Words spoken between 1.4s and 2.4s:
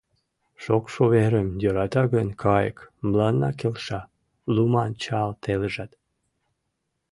йӧрата гын